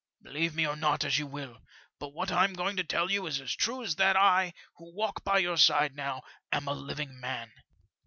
"Believe 0.23 0.55
me 0.55 0.65
or 0.65 0.75
not 0.75 1.03
as 1.05 1.19
you 1.19 1.27
will, 1.27 1.59
but 1.99 2.07
what 2.11 2.31
I'm 2.31 2.53
going 2.53 2.75
to 2.77 2.83
tell 2.83 3.11
you 3.11 3.27
is 3.27 3.39
as 3.39 3.55
true 3.55 3.83
as 3.83 3.97
that 3.97 4.15
I, 4.17 4.55
who 4.77 4.91
walk 4.91 5.23
by 5.23 5.37
your 5.37 5.57
side 5.57 5.95
now, 5.95 6.23
am 6.51 6.67
a 6.67 6.73
living 6.73 7.19
man. 7.19 7.51